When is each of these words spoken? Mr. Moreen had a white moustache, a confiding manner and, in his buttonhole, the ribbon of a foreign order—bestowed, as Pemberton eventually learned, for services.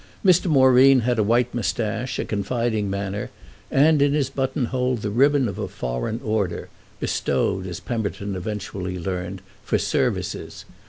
Mr. 0.25 0.47
Moreen 0.47 1.01
had 1.01 1.19
a 1.19 1.23
white 1.23 1.53
moustache, 1.53 2.17
a 2.17 2.25
confiding 2.25 2.89
manner 2.89 3.29
and, 3.69 4.01
in 4.01 4.13
his 4.15 4.31
buttonhole, 4.31 4.95
the 4.95 5.11
ribbon 5.11 5.47
of 5.47 5.59
a 5.59 5.67
foreign 5.67 6.19
order—bestowed, 6.23 7.67
as 7.67 7.79
Pemberton 7.79 8.35
eventually 8.35 8.97
learned, 8.97 9.43
for 9.63 9.77
services. 9.77 10.65